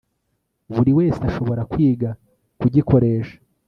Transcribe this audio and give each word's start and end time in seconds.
buri 0.73 0.91
wese 0.97 1.19
ashobora 1.29 1.61
kwiga 1.71 2.09
kugikoresha 2.59 3.35